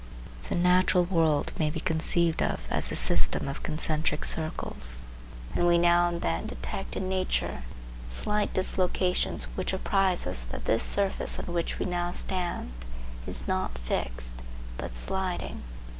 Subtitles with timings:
[0.49, 4.99] The natural world may be conceived of as a system of concentric circles,
[5.55, 7.61] and we now and then detect in nature
[8.09, 12.71] slight dislocations which apprise us that this surface on which we now stand
[13.27, 14.33] is not fixed,
[14.75, 15.61] but sliding.